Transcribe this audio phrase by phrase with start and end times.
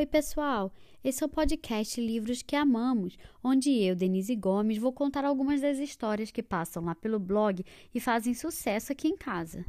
[0.00, 0.72] Oi, pessoal!
[1.04, 5.76] Esse é o podcast Livros que Amamos, onde eu, Denise Gomes, vou contar algumas das
[5.76, 7.62] histórias que passam lá pelo blog
[7.94, 9.62] e fazem sucesso aqui em casa.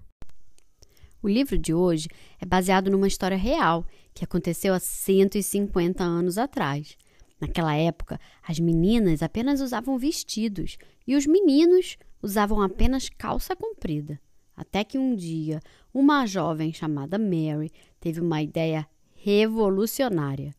[1.22, 2.08] O livro de hoje
[2.40, 6.98] é baseado numa história real que aconteceu há 150 anos atrás.
[7.38, 14.18] Naquela época, as meninas apenas usavam vestidos e os meninos usavam apenas calça comprida.
[14.56, 15.60] Até que um dia,
[15.94, 18.88] uma jovem chamada Mary teve uma ideia
[19.24, 20.56] revolucionária.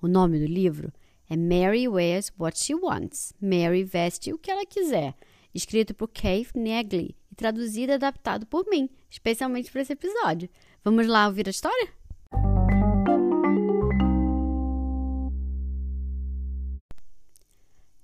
[0.00, 0.92] O nome do livro
[1.30, 3.32] é Mary Wears What She Wants.
[3.40, 5.14] Mary veste o que ela quiser.
[5.54, 10.48] Escrito por Keith Negley e traduzido e adaptado por mim, especialmente para esse episódio.
[10.84, 11.88] Vamos lá ouvir a história?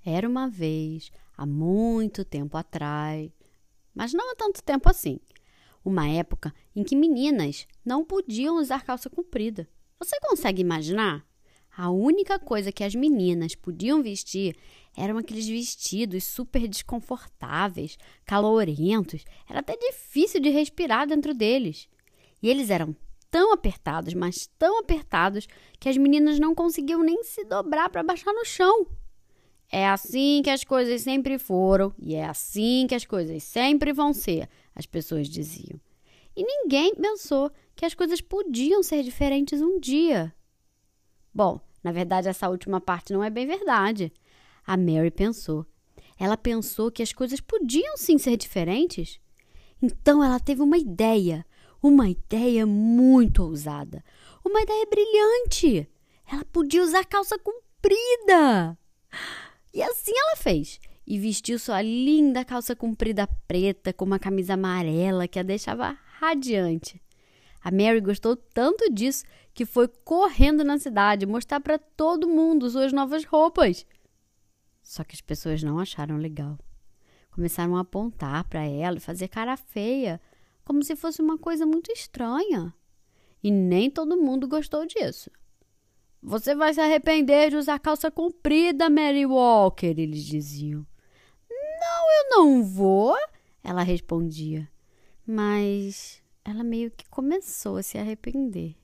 [0.04, 3.30] Era uma vez, há muito tempo atrás,
[3.94, 5.20] mas não há tanto tempo assim,
[5.84, 9.68] uma época em que meninas não podiam usar calça comprida.
[9.98, 11.26] Você consegue imaginar?
[11.76, 14.56] A única coisa que as meninas podiam vestir
[14.96, 19.24] eram aqueles vestidos super desconfortáveis, calorentos.
[19.48, 21.88] Era até difícil de respirar dentro deles.
[22.42, 22.94] E eles eram
[23.30, 25.46] tão apertados, mas tão apertados,
[25.78, 28.86] que as meninas não conseguiam nem se dobrar para baixar no chão.
[29.70, 34.14] É assim que as coisas sempre foram e é assim que as coisas sempre vão
[34.14, 35.78] ser, as pessoas diziam.
[36.38, 40.32] E ninguém pensou que as coisas podiam ser diferentes um dia.
[41.34, 44.12] Bom, na verdade, essa última parte não é bem verdade.
[44.64, 45.66] A Mary pensou.
[46.16, 49.18] Ela pensou que as coisas podiam sim ser diferentes.
[49.82, 51.44] Então ela teve uma ideia,
[51.82, 54.04] uma ideia muito ousada,
[54.44, 55.90] uma ideia brilhante.
[56.30, 58.78] Ela podia usar calça comprida.
[59.74, 65.26] E assim ela fez e vestiu sua linda calça comprida preta com uma camisa amarela
[65.26, 67.00] que a deixava radiante.
[67.62, 72.92] A Mary gostou tanto disso que foi correndo na cidade mostrar para todo mundo suas
[72.92, 73.84] novas roupas.
[74.82, 76.58] Só que as pessoas não acharam legal.
[77.30, 80.20] Começaram a apontar para ela e fazer cara feia,
[80.64, 82.74] como se fosse uma coisa muito estranha.
[83.42, 85.30] E nem todo mundo gostou disso.
[86.22, 90.84] Você vai se arrepender de usar calça comprida, Mary Walker, eles diziam.
[91.48, 93.16] Não, eu não vou,
[93.62, 94.68] ela respondia
[95.28, 98.74] mas ela meio que começou a se arrepender.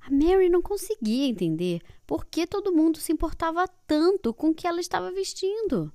[0.00, 4.66] A Mary não conseguia entender por que todo mundo se importava tanto com o que
[4.66, 5.92] ela estava vestindo.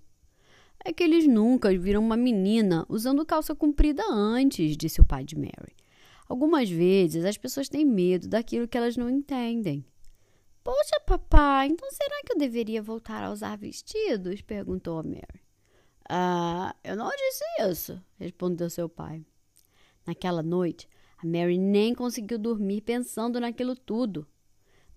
[0.86, 5.36] É que eles nunca viram uma menina usando calça comprida antes, disse o pai de
[5.36, 5.76] Mary.
[6.28, 9.84] Algumas vezes as pessoas têm medo daquilo que elas não entendem.
[10.64, 14.42] Poxa, papai, então será que eu deveria voltar a usar vestidos?
[14.42, 15.49] perguntou a Mary.
[16.12, 19.24] Ah, eu não disse isso, respondeu seu pai.
[20.08, 20.90] Naquela noite,
[21.20, 24.28] a Mary nem conseguiu dormir pensando naquilo tudo.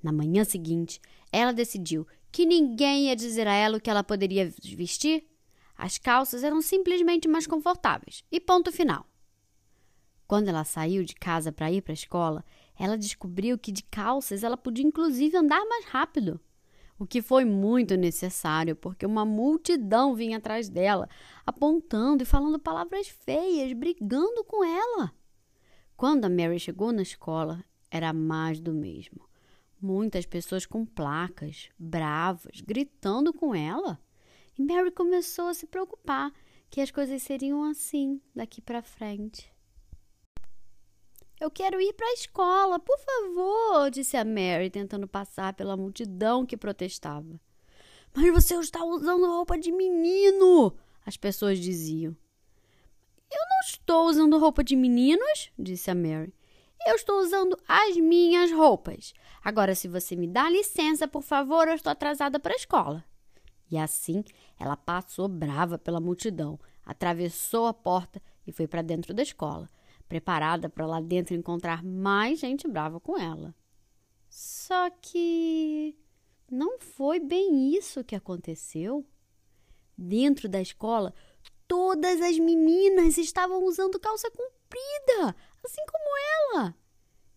[0.03, 0.99] Na manhã seguinte,
[1.31, 5.29] ela decidiu que ninguém ia dizer a ela o que ela poderia vestir.
[5.77, 8.25] As calças eram simplesmente mais confortáveis.
[8.33, 9.07] E ponto final.
[10.27, 12.43] Quando ela saiu de casa para ir para a escola,
[12.79, 16.41] ela descobriu que de calças ela podia inclusive andar mais rápido
[16.99, 21.09] o que foi muito necessário, porque uma multidão vinha atrás dela,
[21.45, 25.13] apontando e falando palavras feias, brigando com ela.
[25.97, 29.29] Quando a Mary chegou na escola, era mais do mesmo.
[29.81, 33.99] Muitas pessoas com placas, bravas, gritando com ela.
[34.59, 36.33] E Mary começou a se preocupar
[36.71, 39.52] que as coisas seriam assim daqui para frente.
[41.43, 46.47] Eu quero ir para a escola, por favor, disse a Mary, tentando passar pela multidão
[46.47, 47.27] que protestava.
[48.15, 50.73] Mas você está usando roupa de menino,
[51.05, 52.17] as pessoas diziam.
[53.29, 56.33] Eu não estou usando roupa de meninos, disse a Mary.
[56.87, 59.13] Eu estou usando as minhas roupas.
[59.43, 63.05] Agora, se você me dá licença, por favor, eu estou atrasada para a escola.
[63.69, 64.23] E assim
[64.61, 69.69] ela passou brava pela multidão, atravessou a porta e foi para dentro da escola
[70.13, 73.55] preparada para lá dentro encontrar mais gente brava com ela.
[74.29, 75.97] Só que
[76.51, 79.07] não foi bem isso que aconteceu.
[79.97, 81.15] Dentro da escola,
[81.67, 86.77] todas as meninas estavam usando calça comprida, assim como ela.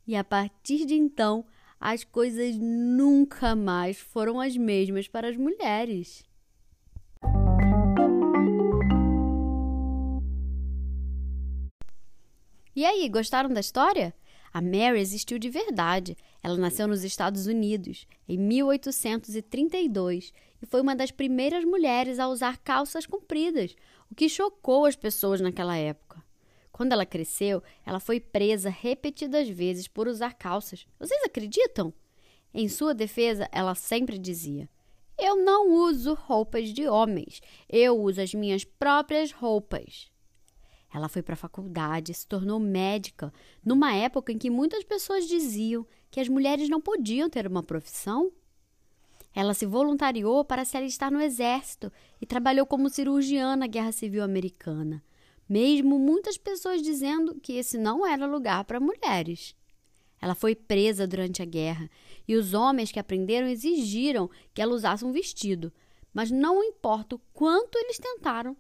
[0.06, 1.46] E a partir de então,
[1.80, 6.26] as coisas nunca mais foram as mesmas para as mulheres.
[12.76, 14.14] E aí, gostaram da história?
[14.52, 16.18] A Mary existiu de verdade.
[16.44, 22.58] Ela nasceu nos Estados Unidos em 1832 e foi uma das primeiras mulheres a usar
[22.58, 23.74] calças compridas,
[24.12, 26.22] o que chocou as pessoas naquela época.
[26.70, 30.86] Quando ela cresceu, ela foi presa repetidas vezes por usar calças.
[31.00, 31.94] Vocês acreditam?
[32.54, 34.68] Em sua defesa, ela sempre dizia:
[35.18, 40.14] Eu não uso roupas de homens, eu uso as minhas próprias roupas.
[40.94, 43.34] Ela foi para a faculdade, se tornou médica,
[43.64, 48.32] numa época em que muitas pessoas diziam que as mulheres não podiam ter uma profissão.
[49.34, 51.92] Ela se voluntariou para se alistar no exército
[52.22, 55.04] e trabalhou como cirurgiã na Guerra Civil Americana,
[55.48, 59.54] mesmo muitas pessoas dizendo que esse não era lugar para mulheres.
[60.22, 61.90] Ela foi presa durante a guerra
[62.26, 65.72] e os homens que aprenderam exigiram que ela usasse um vestido,
[66.14, 68.56] mas não importa o quanto eles tentaram,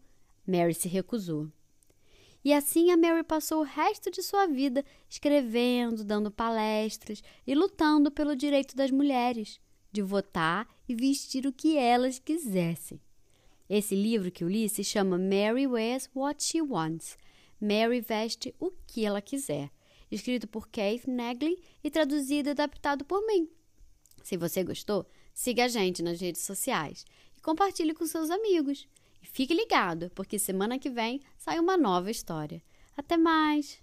[0.45, 1.49] Mary se recusou.
[2.45, 8.11] E assim a Mary passou o resto de sua vida escrevendo, dando palestras e lutando
[8.11, 9.59] pelo direito das mulheres
[9.91, 13.01] de votar e vestir o que elas quisessem.
[13.67, 17.17] Esse livro que eu li se chama Mary Wears What She Wants.
[17.59, 19.71] Mary veste o que ela quiser.
[20.11, 23.49] Escrito por Keith Nagley e traduzido e adaptado por mim.
[24.21, 25.03] Se você gostou,
[25.33, 28.87] siga a gente nas redes sociais e compartilhe com seus amigos.
[29.25, 32.61] Fique ligado, porque semana que vem sai uma nova história.
[32.97, 33.79] Até mais!